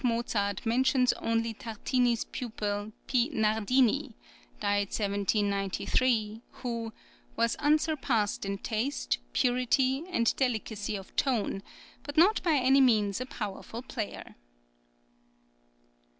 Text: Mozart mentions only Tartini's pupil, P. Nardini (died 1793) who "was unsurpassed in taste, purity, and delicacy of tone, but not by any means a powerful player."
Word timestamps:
Mozart 0.03 0.65
mentions 0.65 1.13
only 1.13 1.53
Tartini's 1.53 2.23
pupil, 2.25 2.91
P. 3.05 3.29
Nardini 3.29 4.15
(died 4.59 4.87
1793) 4.87 6.41
who 6.53 6.91
"was 7.35 7.55
unsurpassed 7.59 8.43
in 8.43 8.57
taste, 8.57 9.19
purity, 9.33 10.03
and 10.09 10.35
delicacy 10.37 10.95
of 10.95 11.15
tone, 11.15 11.61
but 12.01 12.17
not 12.17 12.41
by 12.41 12.55
any 12.55 12.81
means 12.81 13.21
a 13.21 13.27
powerful 13.27 13.83
player." 13.83 14.33